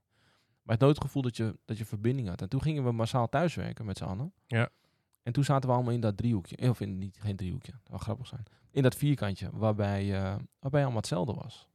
[0.61, 2.41] Maar het nooit het gevoel dat je, dat je verbinding had.
[2.41, 4.33] En toen gingen we massaal thuiswerken met z'n allen.
[4.45, 4.69] Ja.
[5.29, 6.55] En toen zaten we allemaal in dat driehoekje.
[6.55, 8.43] eh, Of in, niet, geen driehoekje, dat zou grappig zijn.
[8.71, 11.67] In dat vierkantje, waarbij, eh, waarbij allemaal hetzelfde was.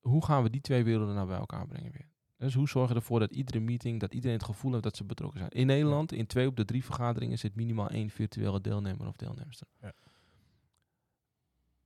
[0.00, 2.08] Hoe gaan we die twee werelden nou bij elkaar brengen weer?
[2.36, 5.04] Dus hoe zorgen we ervoor dat iedere meeting, dat iedereen het gevoel heeft dat ze
[5.04, 5.50] betrokken zijn?
[5.50, 9.66] In Nederland, in twee op de drie vergaderingen, zit minimaal één virtuele deelnemer of deelnemster.
[9.80, 9.92] Ja.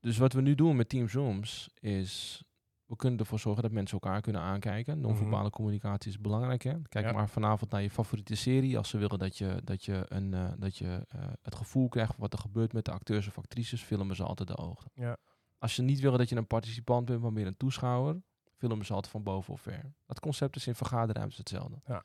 [0.00, 2.44] Dus wat we nu doen met Teams Rooms is,
[2.88, 5.00] we kunnen ervoor zorgen dat mensen elkaar kunnen aankijken.
[5.00, 6.62] Non-verbale communicatie is belangrijk.
[6.62, 6.74] Hè?
[6.88, 7.12] Kijk Ja.
[7.12, 8.78] maar vanavond naar je favoriete serie.
[8.78, 12.10] Als ze willen dat je, dat je, een, eh, dat je eh, het gevoel krijgt
[12.10, 14.90] van wat er gebeurt met de acteurs of actrices, filmen ze altijd de ogen.
[14.94, 15.16] Ja.
[15.58, 18.16] Als ze niet willen dat je een participant bent, maar meer een toeschouwer,
[18.56, 19.92] filmen ze altijd van boven of ver.
[20.06, 21.80] Dat concept is in vergaderruimtes hetzelfde.
[21.86, 22.04] Ja.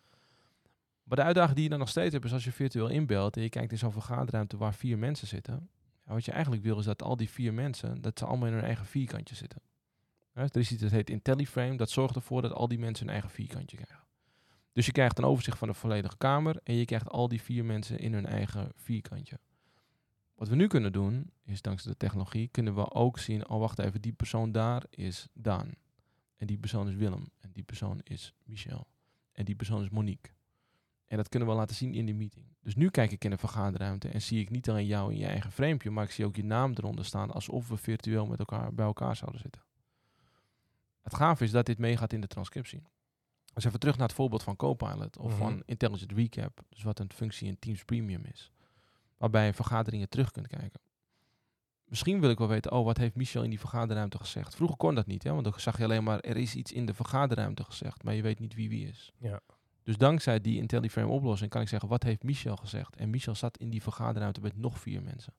[1.03, 3.41] Maar de uitdaging die je dan nog steeds hebt, is als je virtueel inbelt en
[3.41, 5.69] je kijkt in zo'n vergaderruimte waar vier mensen zitten.
[6.03, 8.63] Wat je eigenlijk wil is dat al die vier mensen, dat ze allemaal in hun
[8.63, 9.61] eigen vierkantje zitten.
[10.33, 13.77] Er is dat heet IntelliFrame, dat zorgt ervoor dat al die mensen hun eigen vierkantje
[13.77, 14.05] krijgen.
[14.71, 17.65] Dus je krijgt een overzicht van de volledige kamer en je krijgt al die vier
[17.65, 19.39] mensen in hun eigen vierkantje.
[20.35, 23.79] Wat we nu kunnen doen, is dankzij de technologie, kunnen we ook zien, oh wacht
[23.79, 25.71] even, die persoon daar is Daan.
[26.37, 27.29] En die persoon is Willem.
[27.39, 28.87] En die persoon is Michel.
[29.31, 30.31] En die persoon is Monique.
[31.05, 32.45] En dat kunnen we laten zien in die meeting.
[32.61, 35.25] Dus nu kijk ik in een vergaderruimte en zie ik niet alleen jou in je
[35.25, 38.73] eigen framepje, maar ik zie ook je naam eronder staan alsof we virtueel met elkaar
[38.73, 39.61] bij elkaar zouden zitten.
[41.03, 42.81] Het gaaf is dat dit meegaat in de transcriptie.
[43.53, 45.37] Dus even terug naar het voorbeeld van Copilot of Mhm.
[45.37, 48.51] van Intelligent Recap, dus wat een functie in Teams Premium is,
[49.17, 50.79] waarbij je vergaderingen terug kunt kijken.
[51.85, 54.55] Misschien wil ik wel weten, oh, wat heeft Michel in die vergaderruimte gezegd?
[54.55, 56.85] Vroeger kon dat niet, hè, want dan zag je alleen maar, er is iets in
[56.85, 59.11] de vergaderruimte gezegd, maar je weet niet wie wie is.
[59.17, 59.39] Ja.
[59.83, 62.95] Dus dankzij die IntelliFrame oplossing kan ik zeggen, wat heeft Michel gezegd?
[62.95, 65.33] En Michel zat in die vergaderruimte met nog vier mensen.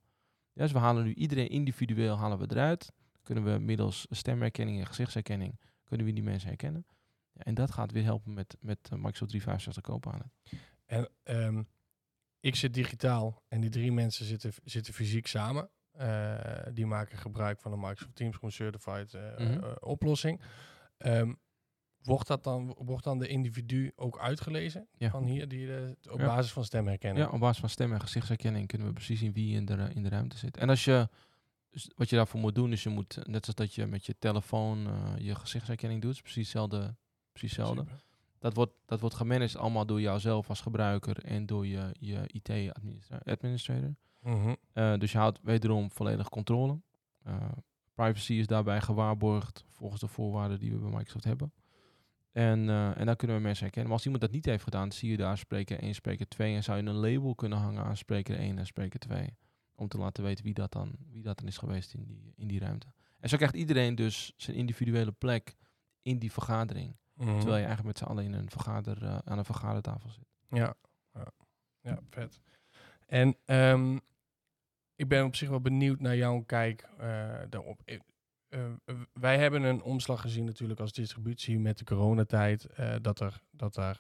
[0.53, 2.93] Ja, dus we halen nu iedereen individueel halen we eruit.
[3.25, 6.87] Kunnen we middels stemherkenning en gezichtsherkenning, kunnen we die mensen herkennen.
[7.33, 10.27] Ja, en dat gaat weer helpen met, met eh, Microsoft 365 Copilot.
[10.87, 11.63] En ehm,
[12.41, 15.71] ik zit digitaal en die drie mensen zitten, zitten fysiek samen.
[15.91, 19.73] Eh, die maken gebruik van de Microsoft Teams Certified eh, Mhm.
[19.81, 20.41] oplossing.
[20.97, 21.33] Ehm,
[22.03, 24.89] wordt, dat dan, wordt dan de individu ook uitgelezen?
[24.97, 25.11] Ja.
[25.11, 25.69] Van hier, die,
[26.11, 26.27] op Ja.
[26.27, 27.27] basis van stemherkenning?
[27.27, 30.03] Ja, op basis van stem en gezichtsherkenning kunnen we precies zien wie in de, in
[30.03, 30.57] de ruimte zit.
[30.57, 31.09] En als je,
[31.75, 34.17] dus wat je daarvoor moet doen, is je moet, net zoals dat je met je
[34.19, 36.95] telefoon eh, je gezichtsherkenning doet, is precies hetzelfde.
[37.33, 37.85] Precies hetzelfde.
[38.39, 43.95] Dat wordt, dat wordt gemanaged allemaal door jouzelf als gebruiker en door je, je IT-administrator.
[44.21, 44.55] Mhm.
[44.73, 46.81] Eh, dus je houdt wederom volledig controle.
[47.23, 47.37] Eh,
[47.95, 51.53] privacy is daarbij gewaarborgd volgens de voorwaarden die we bij Microsoft hebben.
[52.33, 53.85] En, eh, en dan kunnen we mensen herkennen.
[53.85, 56.55] Maar als iemand dat niet heeft gedaan, zie je daar spreker 1, spreker 2.
[56.55, 59.37] En zou je een label kunnen hangen aan spreker 1 en spreker 2.
[59.77, 62.49] Om te laten weten wie dat dan, wie dat dan is geweest in die, in
[62.49, 62.87] die ruimte.
[63.21, 65.57] En zo krijgt iedereen dus zijn individuele plek
[66.03, 66.97] in die vergadering.
[67.15, 67.27] Mhm.
[67.39, 70.27] Terwijl je eigenlijk met z'n allen in een vergader, eh, aan een vergadertafel zit.
[70.49, 70.75] Ja,
[71.15, 71.27] ja.
[71.81, 72.41] ja vet.
[73.07, 73.99] En ehm,
[74.95, 77.81] ik ben op zich wel benieuwd naar jouw kijk eh, daarop.
[77.85, 78.03] Ik-
[78.49, 78.73] eh,
[79.13, 82.67] wij hebben een omslag gezien natuurlijk als distributie met de coronatijd.
[83.03, 83.91] dat er, dat eh,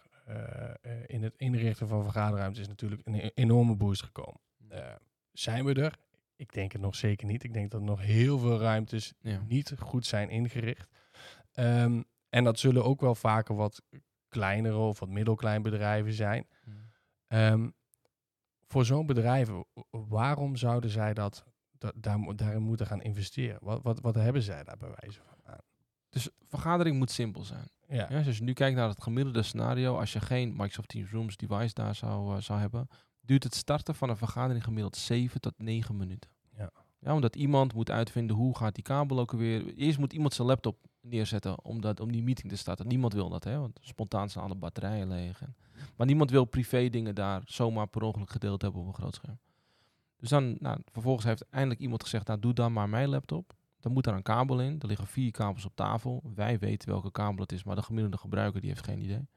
[1.07, 4.41] in het inrichten van vergaderruimtes is natuurlijk een e- enorme boost gekomen.
[5.35, 5.99] Zijn we er?
[6.37, 7.45] Ik denk het nog zeker niet.
[7.45, 9.41] Ik denk dat er nog heel veel ruimtes Ja.
[9.49, 10.89] niet goed zijn ingericht.
[11.53, 13.83] Ehm, en dat zullen ook wel vaker wat
[14.29, 16.47] kleinere of wat middelklein bedrijven zijn.
[17.27, 17.69] Ehm,
[18.67, 19.49] voor zo'n bedrijf,
[19.91, 21.45] waarom zouden zij dat,
[21.79, 23.59] da- daar, daarin moeten gaan investeren?
[23.63, 25.59] Wat, wat, wat hebben zij daar bij wijze van aan?
[26.11, 27.69] Dus vergadering moet simpel zijn.
[27.89, 30.89] Ja, Ja, dus als je nu kijkt naar het gemiddelde scenario, als je geen Microsoft
[30.89, 32.89] Teams Rooms device daar zou, eh, zou hebben,
[33.25, 36.31] duurt het starten van een vergadering gemiddeld 7 tot 9 minuten.
[36.57, 36.71] Ja.
[36.99, 39.75] Ja, omdat iemand moet uitvinden hoe gaat die kabel ook weer.
[39.75, 42.87] Eerst moet iemand zijn laptop neerzetten om, dat, om die meeting te starten.
[42.87, 45.43] Niemand wil dat, hè, want spontaan zijn alle batterijen leeg.
[45.43, 45.57] En,
[45.97, 49.39] maar niemand wil privé dingen daar zomaar per ongeluk gedeeld hebben op een groot scherm.
[50.17, 53.55] Dus dan, nou, vervolgens heeft eindelijk iemand gezegd, nou doe dan maar mijn laptop.
[53.81, 54.81] Dan moet daar een kabel in.
[54.81, 56.23] Er liggen vier kabels op tafel.
[56.35, 59.29] Wij weten welke kabel het is, maar de gemiddelde gebruiker die heeft geen idee.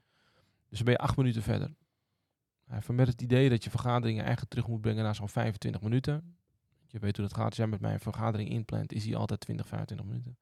[0.69, 1.75] Dus dan ben je acht minuten verder.
[2.71, 6.35] Even met het idee dat je vergaderingen eigenlijk terug moet brengen naar zo'n 25 minuten.
[6.87, 7.45] Je weet hoe dat gaat.
[7.45, 10.37] Als jij met mij een vergadering inplant, is die altijd 20, 25 minuten.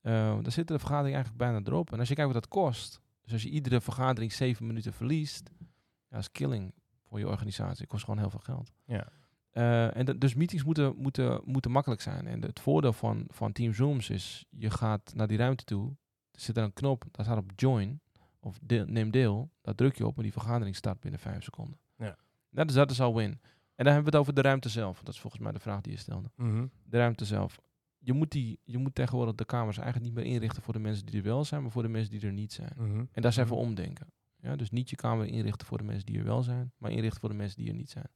[0.00, 1.92] Eh, dan zit de vergadering eigenlijk bijna erop.
[1.92, 3.00] En als je kijkt wat dat kost.
[3.22, 5.50] Dus als je iedere vergadering 7 minuten verliest.
[5.58, 5.66] Ja,
[6.08, 6.72] dat is killing
[7.04, 7.80] voor je organisatie.
[7.80, 8.72] Het kost gewoon heel veel geld.
[8.84, 9.08] Ja.
[9.50, 12.26] Eh, en dat- dus meetings moeten, moeten, moeten makkelijk zijn.
[12.26, 15.88] En het voordeel van, van Team Zooms is, je gaat naar die ruimte toe.
[16.30, 18.00] Er zit er een knop, daar staat op join
[18.46, 19.50] of deel, neem deel.
[19.60, 21.78] Daar druk je op en die vergadering start binnen vijf seconden.
[21.96, 22.16] Ja.
[22.50, 23.30] Dat is, dat is al win.
[23.74, 25.02] En dan hebben we het over de ruimte zelf.
[25.02, 26.30] Dat is volgens mij de vraag die je stelde.
[26.36, 26.66] Mhm.
[26.84, 27.60] De ruimte zelf.
[27.98, 31.06] Je moet, die, je moet tegenwoordig de kamers eigenlijk niet meer inrichten voor de mensen
[31.06, 32.72] die er wel zijn, maar voor de mensen die er niet zijn.
[32.76, 33.04] Mhm.
[33.12, 33.54] En daar even Mhm.
[33.54, 34.06] omdenken.
[34.40, 37.20] Ja, dus niet je kamer inrichten voor de mensen die er wel zijn, maar inrichten
[37.20, 38.08] voor de mensen die er niet zijn.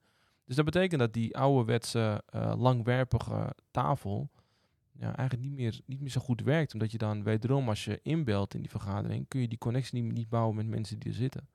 [0.45, 4.31] Dus dat betekent dat die ouderwetse, eh langwerpige tafel
[5.01, 6.73] ja, eigenlijk niet meer, niet meer zo goed werkt.
[6.73, 10.13] Omdat je dan wederom, als je inbelt in die vergadering, kun je die connectie niet,
[10.13, 11.49] niet bouwen met mensen die er zitten.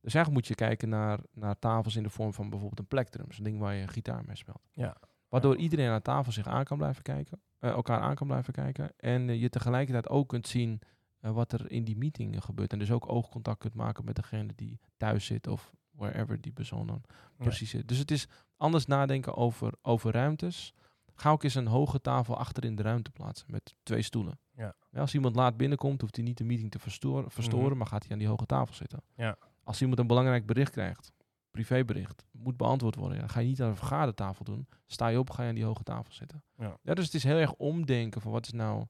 [0.00, 3.32] Dus eigenlijk moet je kijken naar, naar tafels in de vorm van bijvoorbeeld een plektrum.
[3.32, 4.62] Zo'n ding waar je gitaar mee speelt.
[4.72, 4.96] Ja.
[5.28, 8.92] Waardoor iedereen aan tafel zich aan kan blijven kijken, eh, elkaar aan kan blijven kijken.
[8.96, 10.80] En eh, je tegelijkertijd ook kunt zien
[11.20, 12.72] eh, wat er in die meeting gebeurt.
[12.72, 16.86] En dus ook oogcontact kunt maken met degene die thuis zit of wherever die persoon
[16.86, 17.02] dan
[17.36, 17.88] precies zit.
[17.88, 20.74] Dus het is anders nadenken over, over ruimtes.
[21.14, 24.38] Ga ook eens een hoge tafel achter in de ruimte plaatsen met twee stoelen.
[24.56, 24.74] Ja.
[25.00, 27.76] als iemand laat binnenkomt, hoeft hij niet de meeting te verstoren, verstoren Mhm.
[27.78, 29.02] maar gaat hij aan die hoge tafel zitten.
[29.16, 29.36] Ja.
[29.64, 31.12] Als iemand een belangrijk bericht krijgt,
[31.50, 34.66] privébericht, moet beantwoord worden, ja, ga je niet aan een vergadertafel doen.
[34.86, 36.42] Sta je op, ga je aan die hoge tafel zitten.
[36.56, 36.94] Ja.
[36.94, 38.84] dus het is heel erg omdenken van wat is nou,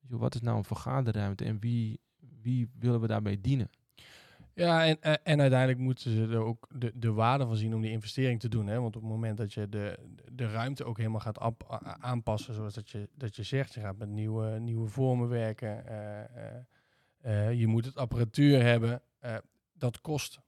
[0.00, 2.00] joh, wat is nou een vergaderruimte en wie,
[2.42, 3.70] wie willen we daarbij dienen?
[4.58, 7.80] Ja, en, en- en uiteindelijk moeten ze er ook de, de waarde van zien om
[7.80, 8.66] die investering te doen.
[8.66, 8.80] Hè?
[8.80, 9.98] Want op het moment dat je de,
[10.32, 13.96] de ruimte ook helemaal gaat ap- aanpassen, zoals dat je, dat je zegt, je gaat
[13.98, 16.20] met nieuwe, nieuwe vormen werken, eh,
[16.56, 19.36] eh, eh, je moet het apparatuur hebben, eh,
[19.72, 20.40] dat kost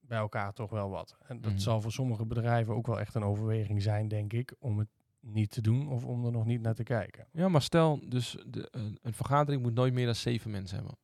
[0.00, 1.16] bij elkaar toch wel wat.
[1.26, 1.60] En dat Mhm.
[1.60, 4.88] zal voor sommige bedrijven ook wel echt een overweging zijn, denk ik, om het
[5.20, 7.26] niet te doen of om er nog niet naar te kijken.
[7.32, 10.96] Ja, maar stel, dus de, een, een vergadering moet nooit meer dan zeven mensen hebben.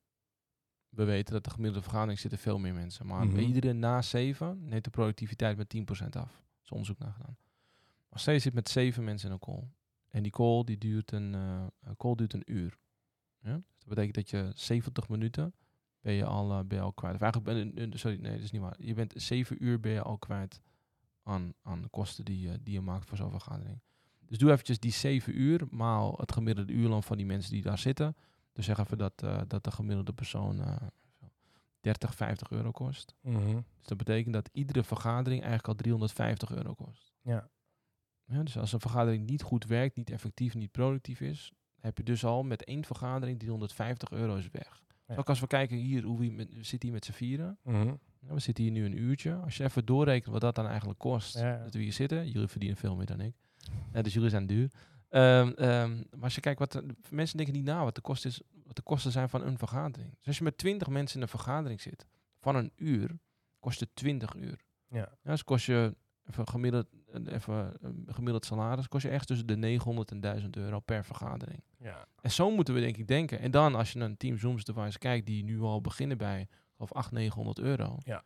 [0.96, 3.06] We weten dat de gemiddelde vergadering zitten veel meer mensen.
[3.06, 3.34] Maar Mhm.
[3.34, 6.30] bij iedere na zeven neemt de productiviteit met 10% af.
[6.32, 7.36] Er is onderzoek naar gedaan.
[8.08, 9.68] Maar stel je zit met zeven mensen in een call.
[10.10, 12.78] En die call, die duurt een, eh, een call duurt een uur.
[13.40, 13.54] Ja?
[13.54, 15.54] Dus dat betekent dat je 70 minuten
[16.00, 17.14] ben je al, eh, ben je al kwijt.
[17.14, 18.76] Of eigenlijk, ben, je- sorry, nee, dat is niet waar.
[18.82, 20.60] Je bent zeven uur ben je al kwijt
[21.22, 23.80] aan, aan de kosten die, je die je maakt voor zo'n vergadering.
[24.26, 27.78] Dus doe eventjes die 7 uur maal het gemiddelde uurloon van die mensen die daar
[27.78, 28.16] zitten.
[28.56, 30.76] Dus zeg even dat, eh, dat de gemiddelde persoon eh,
[31.20, 31.26] zo
[31.80, 33.14] 30, 50 euro kost.
[33.22, 37.12] Dus dat betekent dat iedere vergadering eigenlijk al 350 euro kost.
[37.22, 37.48] Ja.
[38.24, 42.02] Ja, dus als een vergadering niet goed werkt, niet effectief, niet productief is, heb je
[42.02, 44.82] dus al met één vergadering 350 euro is weg.
[45.06, 45.16] Ja.
[45.16, 47.58] Ook als we kijken hier, hoe we, met, we zitten hier met z'n vieren.
[47.62, 47.94] Mhm.
[48.20, 49.34] Ja, we zitten hier nu een uurtje.
[49.34, 52.30] Als je even doorrekent wat dat dan eigenlijk kost, dat we hier zitten.
[52.30, 53.34] Jullie verdienen veel meer dan ik.
[53.92, 54.70] Dus jullie zijn duur.
[55.08, 58.30] Ehm, ehm, maar als je kijkt, wat de- mensen denken niet na wat de, kosten
[58.30, 60.10] is, wat de kosten zijn van een vergadering.
[60.18, 62.06] Dus als je met 20 mensen in een vergadering zit,
[62.40, 63.18] van een uur,
[63.60, 64.60] kost het 20 uur.
[64.88, 64.98] Ja.
[65.22, 65.94] Ja, dus kost je
[66.30, 67.72] even gemiddeld, een- even
[68.06, 71.62] gemiddeld salaris, kost je echt tussen de 900 en 1000 euro per vergadering.
[71.78, 72.06] Ja.
[72.20, 73.38] En zo moeten we denk ik denken.
[73.40, 76.48] En dan als je naar een Team Zooms device kijkt, die nu al beginnen bij
[76.76, 77.98] of 800, 900 euro.
[78.04, 78.22] Ja.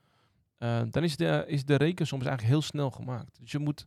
[0.58, 3.38] eh, dan is de, is de rekensom eigenlijk heel snel gemaakt.
[3.40, 3.86] Dus je moet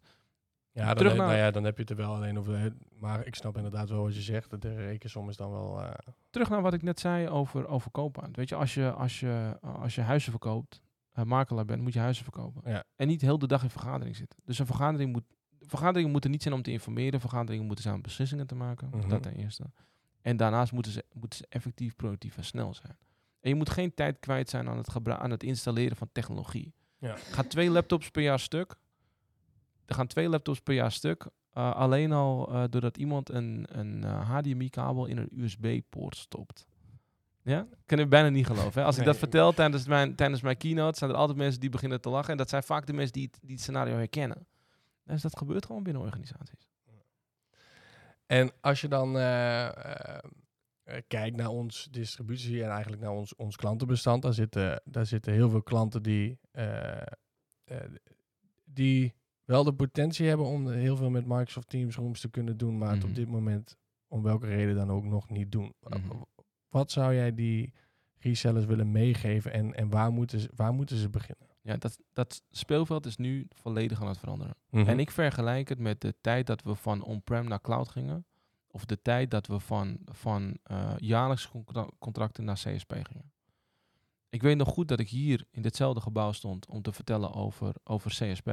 [0.74, 2.74] Ja, dan, he- naar- nou ja, dan heb je het er wel alleen over.
[3.00, 4.62] Maar ik snap inderdaad wel wat je zegt.
[4.62, 5.82] De rekensom is dan wel.
[5.82, 5.92] eh,
[6.30, 8.36] terug naar wat ik net zei over, over koopmaand.
[8.36, 10.82] Weet je, als je, als je, als je huizen verkoopt,
[11.12, 12.72] eh, makelaar bent, moet je huizen verkopen.
[12.72, 12.84] Ja.
[12.96, 14.40] En niet heel de dag in vergadering zitten.
[14.46, 15.24] Dus een vergadering moet,
[15.60, 17.20] vergaderingen moeten niet zijn om te informeren.
[17.20, 18.90] Vergaderingen moeten zijn om beslissingen te maken.
[18.90, 19.10] Mhm.
[19.10, 19.64] Dat ten eerste.
[20.22, 22.98] En daarnaast moeten ze, moeten ze effectief, productief en snel zijn.
[23.42, 26.74] En je moet geen tijd kwijt zijn aan het, aan het installeren van technologie.
[26.98, 27.16] Ja.
[27.16, 28.76] Gaan twee laptops per jaar stuk.
[29.86, 31.28] Er gaan twee laptops per jaar stuk.
[31.54, 36.66] eh, alleen al eh, doordat iemand een, een eh, HDMI-kabel in een USB-poort stopt.
[37.42, 37.68] Ja?
[37.86, 38.80] Kan ik bijna niet geloven.
[38.82, 38.84] Hè?
[38.86, 39.12] Als ik Nee.
[39.12, 42.32] dat vertel tijdens mijn, tijdens mijn keynote, zijn er altijd mensen die beginnen te lachen.
[42.32, 44.48] En dat zijn vaak de mensen die het, die het scenario herkennen.
[45.04, 46.68] Dus dat gebeurt gewoon binnen organisaties.
[48.26, 49.14] En als je dan
[51.08, 55.50] kijkt naar ons distributie en eigenlijk naar ons, ons klantenbestand, daar zitten, daar zitten heel
[55.50, 56.40] veel klanten die,
[58.64, 59.14] die
[59.46, 62.90] wel de potentie hebben om heel veel met Microsoft Teams Rooms te kunnen doen, maar
[62.90, 63.08] het Mhm.
[63.10, 63.78] op dit moment
[64.08, 65.74] om welke reden dan ook nog niet doen.
[65.80, 66.02] Mhm.
[66.70, 67.74] Wat zou jij die
[68.20, 71.48] resellers willen meegeven en, en waar, moeten ze, waar moeten ze beginnen?
[71.62, 74.56] Ja, dat, dat speelveld is nu volledig aan het veranderen.
[74.70, 74.88] Mhm.
[74.90, 78.26] En ik vergelijk het met de tijd dat we van on-prem naar cloud gingen.
[78.68, 83.32] Of de tijd dat we van, van eh, jaarlijkse contra- contracten naar CSP gingen.
[84.30, 87.76] Ik weet nog goed dat ik hier in ditzelfde gebouw stond om te vertellen over,
[87.84, 88.50] over CSP.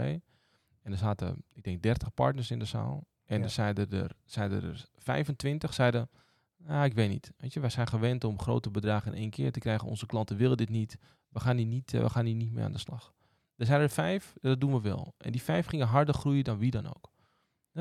[0.83, 3.07] En er zaten, ik denk, 30 partners in de zaal.
[3.25, 3.45] En Ja.
[3.45, 6.11] er zeiden er, zeiden er 25, zeiden,
[6.67, 7.33] ah, ik weet niet.
[7.37, 9.89] Weet je, wij zijn gewend om grote bedragen in één keer te krijgen.
[9.89, 10.99] Onze klanten willen dit niet.
[11.29, 13.15] We gaan hier niet, eh, we gaan hier niet mee aan de slag.
[13.57, 15.15] Er zijn er vijf, dat doen we wel.
[15.19, 17.13] En die vijf gingen harder groeien dan wie dan ook.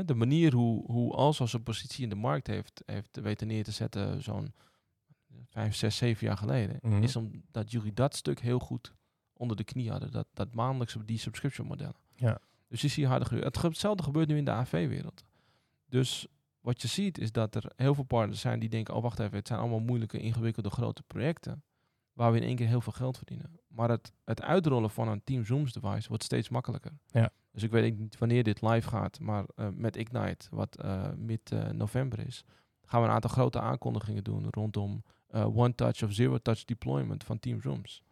[0.05, 3.71] De manier hoe, hoe Alzo zijn positie in de markt heeft, heeft weten neer te
[3.71, 4.53] zetten zo'n
[5.49, 7.03] vijf, zes, zeven jaar geleden, Mhm.
[7.03, 8.93] is omdat jullie dat stuk heel goed
[9.33, 10.11] onder de knie hadden.
[10.11, 11.95] Dat, dat maandelijkse, die subscription modellen.
[12.15, 12.39] Ja.
[12.69, 15.23] Dus je ziet harder Hetzelfde gebeurt nu in de AV-wereld.
[15.85, 16.27] Dus
[16.59, 19.37] wat je ziet is dat er heel veel partners zijn die denken, oh wacht even,
[19.37, 21.63] het zijn allemaal moeilijke, ingewikkelde, grote projecten.
[22.13, 23.59] Waar we in één keer heel veel geld verdienen.
[23.67, 26.91] Maar het, het uitrollen van een Team Zooms device wordt steeds makkelijker.
[27.11, 27.31] Ja.
[27.51, 32.19] Dus ik weet niet wanneer dit live gaat, maar eh, met Ignite, wat eh mid-november
[32.19, 32.43] is,
[32.85, 37.61] gaan we een aantal grote aankondigingen doen rondom eh, one-touch of zero-touch deployment van Team
[37.61, 38.03] Zooms.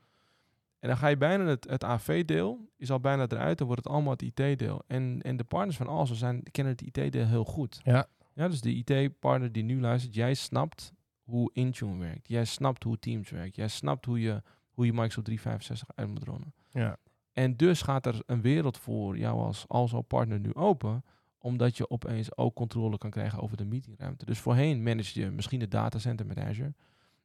[0.79, 3.93] En dan ga je bijna het, het AV-deel, is al bijna eruit, dan wordt het
[3.93, 4.83] allemaal het IT-deel.
[4.87, 7.79] En, en de partners van Alzo zijn, kennen het IT-deel heel goed.
[7.83, 8.07] Ja.
[8.33, 12.27] Ja, dus de IT-partner die nu luistert, jij snapt hoe Intune werkt.
[12.27, 13.55] Jij snapt hoe Teams werkt.
[13.55, 16.53] Jij snapt hoe je, hoe je Microsoft 365 uit moet rollen.
[16.69, 16.97] Ja.
[17.33, 21.03] En dus gaat er een wereld voor jou als Alzo partner nu open,
[21.37, 24.25] omdat je opeens ook controle kan krijgen over de meetingruimte.
[24.25, 26.73] Dus voorheen manage je misschien het datacenter met Azure.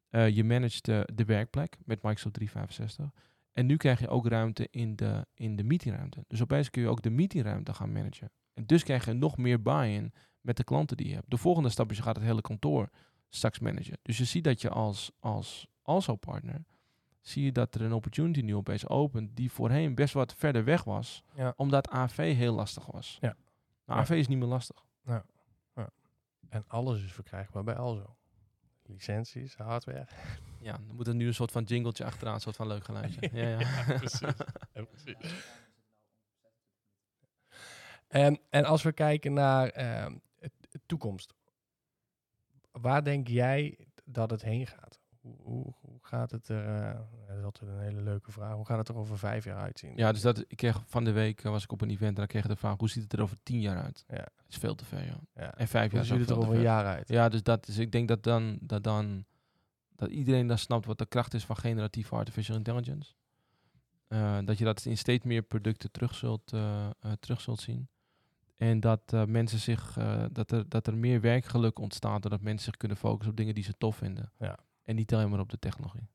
[0.08, 3.10] Eh, je managt de, de werkplek met Microsoft 365.
[3.52, 6.24] En nu krijg je ook ruimte in de, in de meetingruimte.
[6.28, 8.30] Dus opeens kun je ook de meetingruimte gaan managen.
[8.54, 11.30] En dus krijg je nog meer buy-in met de klanten die je hebt.
[11.30, 12.88] De volgende stap is je gaat het hele kantoor
[13.28, 13.98] straks managen.
[14.02, 16.64] Dus je ziet dat je als, als also partner,
[17.20, 20.84] zie je dat er een opportunity nu opeens opent die voorheen best wat verder weg
[20.84, 21.52] was, Ja.
[21.56, 23.18] omdat AV heel lastig was.
[23.20, 23.28] Ja.
[23.86, 24.04] Nou, Ja.
[24.04, 24.84] AV is niet meer lastig.
[26.48, 28.16] En alles is verkrijgbaar bij Alzo.
[28.92, 30.06] Licenties, hardware.
[30.60, 33.30] Ja, dan moet er nu een soort van jingletje achteraan, een soort van leuk geluidje.
[33.32, 33.58] ja, ja.
[33.58, 34.20] Ja, precies.
[34.72, 35.16] Ja, precies.
[38.08, 39.66] En, en als we kijken naar
[40.72, 41.34] het toekomst.
[42.70, 45.01] Waar denk jij dat het heen gaat?
[45.22, 46.66] Hoe, hoe, hoe gaat het er...
[46.66, 48.54] eh, dat is altijd een hele leuke vraag.
[48.54, 49.96] Hoe gaat het er over vijf jaar uitzien?
[49.96, 52.14] Ja, dus dat, ik kreeg van de week eh, was ik op een event en
[52.14, 54.04] dan kreeg ik de vraag, hoe ziet het er over tien jaar uit?
[54.08, 54.16] Ja.
[54.16, 55.16] Dat is veel te ver, joh.
[55.34, 55.54] Ja.
[55.54, 57.08] En vijf Hoe jaar ziet het er over een jaar uit?
[57.08, 59.24] Ja, dus dat is, ik denk dat dan, dat dan,
[59.96, 63.14] dat iedereen dan snapt wat de kracht is van generatieve artificial intelligence.
[64.08, 66.46] Eh, dat je dat in steeds meer producten terug zult,
[67.20, 67.88] terug zult zien.
[68.56, 69.98] En dat mensen zich,
[70.32, 73.64] dat, er, dat er meer werkgeluk ontstaat doordat mensen zich kunnen focussen op dingen die
[73.64, 74.32] ze tof vinden.
[74.38, 74.58] Ja.
[74.92, 76.08] En niet alleen maar op de technologie.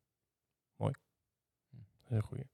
[2.08, 2.50] Heel goeie.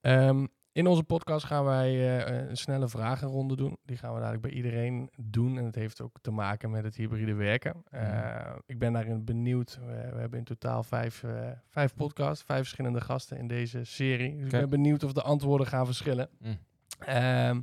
[0.00, 3.76] Ehm, in onze podcast gaan wij eh, een snelle vragenronde doen.
[3.84, 5.58] Die gaan we dadelijk bij iedereen doen.
[5.58, 7.82] En het heeft ook te maken met het hybride werken.
[7.90, 9.78] Eh, ik ben daarin benieuwd.
[9.80, 14.36] We, we hebben in totaal vijf, eh, vijf podcasts, vijf verschillende gasten in deze serie.
[14.36, 16.28] Dus ik ben benieuwd of de antwoorden gaan verschillen.
[16.38, 16.58] Mm.
[16.98, 17.60] Ehm,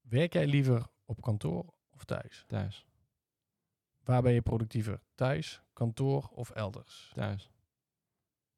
[0.00, 2.44] werk jij liever op kantoor of thuis?
[2.46, 2.86] Thuis.
[4.04, 5.00] Waar ben je productiever?
[5.14, 7.10] Thuis, kantoor of elders?
[7.14, 7.50] Thuis.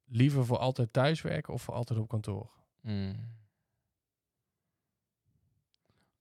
[0.04, 2.50] Liever voor altijd thuiswerken of voor altijd op kantoor?
[2.80, 3.34] Mm.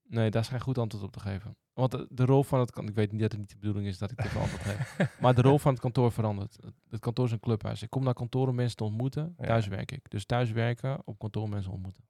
[0.07, 1.57] Nee, daar is geen goed antwoord op te geven.
[1.73, 3.87] Want de, de rol van het kantoor, ik weet niet dat het niet de bedoeling
[3.87, 5.19] is dat ik dit antwoord geef.
[5.19, 6.57] Maar de rol van het kantoor verandert.
[6.61, 7.81] Het, het kantoor is een clubhuis.
[7.81, 9.35] Ik kom naar kantoor om mensen te ontmoeten.
[9.37, 9.45] Ja.
[9.45, 10.09] Thuis werk ik.
[10.09, 12.03] Dus thuis werken, op kantoor mensen ontmoeten.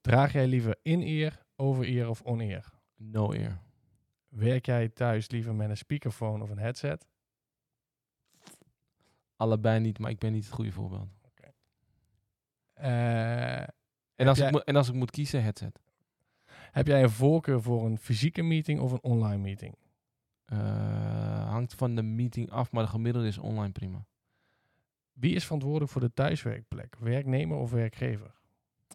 [0.00, 2.72] Draag jij liever in-ear, over-ear of on-ear?
[2.96, 3.62] No ear.
[4.34, 7.06] Werk jij thuis liever met een speakerphone of een headset?
[9.36, 11.08] Allebei niet, maar ik ben niet het goede voorbeeld.
[12.72, 13.60] Eh,
[14.14, 15.80] En als, jij- ik, moet- en als ik moet kiezen, headset.
[16.70, 19.74] heb jij een voorkeur voor een fysieke meeting of een online meeting?
[20.44, 24.06] Eh, hangt van de meeting af, maar de gemiddelde is online prima.
[25.12, 26.96] Wie is verantwoordelijk voor de thuiswerkplek?
[26.98, 28.34] Werknemer of werkgever?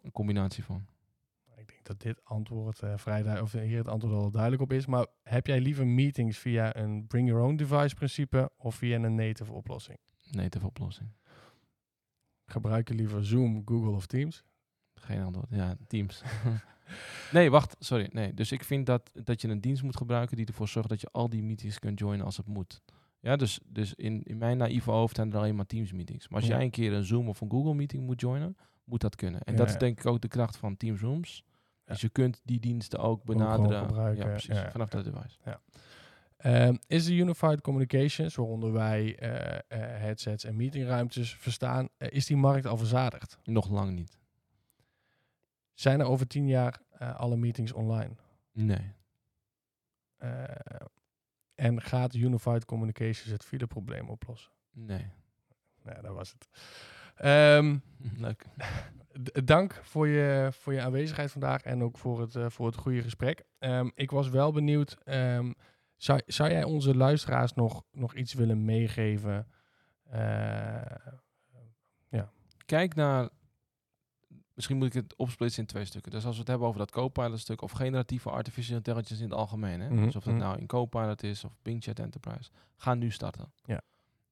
[0.02, 0.86] Een combinatie van.
[1.90, 4.86] Dat dit antwoord eh, vrij of hier het antwoord al duidelijk op is.
[4.86, 9.16] Maar heb jij liever meetings via een bring your own device principe of via een
[9.16, 9.98] native oplossing?
[10.32, 11.10] Native oplossing.
[12.46, 14.44] Gebruik je liever Zoom, Google of Teams?
[14.94, 15.48] Geen antwoord.
[15.50, 16.22] Ja, Teams.
[17.32, 17.76] nee, wacht.
[17.80, 18.10] Sorry.
[18.12, 18.34] Nee.
[18.34, 21.10] Dus ik vind dat, dat je een dienst moet gebruiken die ervoor zorgt dat je
[21.12, 22.82] al die meetings kunt joinen als het moet.
[23.20, 26.28] Ja, dus, dus in, in mijn naïeve hoofd zijn er alleen maar Teams meetings.
[26.28, 26.56] Maar als Ja.
[26.56, 29.42] jij een keer een Zoom of een Google meeting moet joinen, moet dat kunnen.
[29.42, 31.44] En Ja, dat is denk ik ook de kracht van Teams Rooms.
[31.90, 31.96] Ja.
[31.96, 33.86] Dus je kunt die diensten ook benaderen.
[33.86, 34.56] gebruiken, Ja, precies.
[34.56, 34.72] ja, ja.
[34.72, 35.38] vanaf dat device.
[36.38, 42.26] Ehm, is de Unified Communications, waaronder wij eh, eh, headsets en meetingruimtes verstaan, eh, is
[42.26, 43.40] die markt al verzadigd?
[43.44, 44.20] Nog lang niet.
[45.74, 48.16] Zijn er over tien jaar alle meetings online?
[48.52, 48.94] Nee.
[51.56, 54.52] En gaat Unified Communications het fileprobleem oplossen?
[54.72, 55.06] Nee.
[55.84, 56.50] Nou, dat was het.
[57.20, 57.78] Ehm,
[58.26, 58.46] Leuk.
[59.46, 63.02] dank voor je, voor je aanwezigheid vandaag en ook voor het, eh, voor het goede
[63.02, 63.44] gesprek.
[63.60, 65.52] Ehm, ik was wel benieuwd, ehm,
[65.98, 69.48] zou, zou jij onze luisteraars nog, nog iets willen meegeven?
[70.04, 70.82] Eh,
[72.70, 73.30] Kijk naar
[74.54, 76.12] misschien moet ik het opsplitsen in twee stukken.
[76.12, 79.40] Dus als we het hebben over dat Copilot stuk of generatieve artificial intelligence in het
[79.40, 79.82] algemeen.
[79.82, 79.90] Hè?
[79.90, 80.44] Mhm, Dus of dat mhm.
[80.44, 82.50] nou in Copilot is of Bing Chat Enterprise.
[82.76, 83.52] Ga nu starten.
[83.66, 83.82] Ja.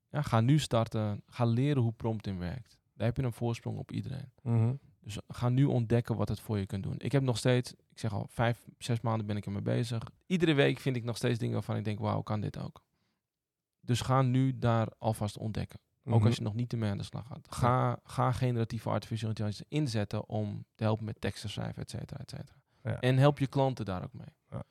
[0.10, 0.22] ja.
[0.22, 1.22] Ga nu starten.
[1.28, 2.77] Ga leren hoe prompt in werkt.
[2.98, 4.32] Daar heb je een voorsprong op iedereen.
[4.42, 4.74] Mhm.
[5.00, 6.96] Dus ga nu ontdekken wat het voor je kunt doen.
[6.98, 10.04] Ik heb nog steeds, ik zeg al, vijf, zes maanden ben ik ermee bezig.
[10.26, 12.82] Iedere week vind ik nog steeds dingen waarvan ik denk, wauw, kan dit ook?
[13.82, 15.80] Dus ga nu daar alvast ontdekken.
[16.04, 16.26] Ook Mhm.
[16.26, 17.48] als je nog niet ermee aan de slag gaat.
[17.50, 22.30] Ga, ga generatieve artificial intelligence inzetten om te helpen met teksten schrijven, et cetera, et
[22.30, 22.58] cetera.
[22.84, 23.00] Ja.
[23.00, 24.36] En help je klanten daar ook mee.
[24.50, 24.64] Ja.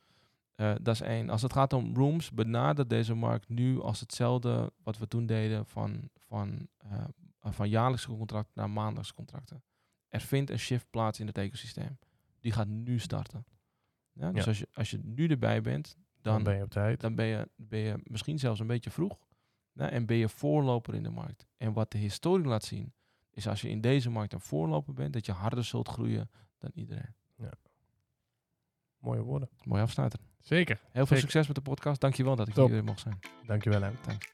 [0.55, 1.31] Eh, dat is één.
[1.31, 5.67] Als het gaat om rooms, benader deze markt nu als hetzelfde wat we toen deden
[5.67, 7.05] van, van, eh,
[7.53, 9.63] van jaarlijkse contracten naar maandelijkse contracten.
[10.09, 11.99] Er vindt een shift plaats in het ecosysteem.
[12.41, 13.45] Die gaat nu starten.
[14.13, 14.49] Ja, dus Ja.
[14.49, 17.01] Als, je, als je nu erbij bent, Dan dan, ben je op tijd.
[17.01, 19.19] dan ben, je, ben je misschien zelfs een beetje vroeg.
[19.73, 21.47] Ja, en ben je voorloper in de markt.
[21.57, 22.93] En wat de historie laat zien,
[23.31, 26.71] is als je in deze markt een voorloper bent, dat je harder zult groeien dan
[26.75, 27.15] iedereen.
[28.99, 29.49] Mooie woorden.
[29.65, 30.19] Mooi afsluiter.
[30.41, 30.77] Zeker.
[30.83, 31.19] Heel veel Zeker.
[31.23, 32.01] succes met de podcast.
[32.01, 32.65] Dankjewel dat ik Top.
[32.67, 33.19] hier weer mocht zijn.
[33.47, 33.91] Dankjewel hè.
[34.03, 34.31] Thanks.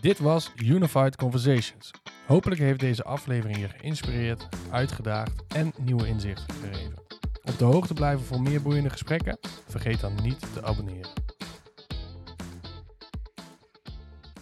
[0.00, 1.90] Dit was Unified Conversations.
[2.26, 7.02] Hopelijk heeft deze aflevering je geïnspireerd, uitgedaagd en nieuwe inzichten gegeven.
[7.44, 9.38] Op de hoogte blijven voor meer boeiende gesprekken?
[9.66, 11.25] Vergeet dan niet te abonneren.